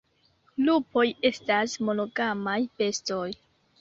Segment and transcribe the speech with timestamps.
[0.69, 3.25] Lupoj estas monogamaj bestoj.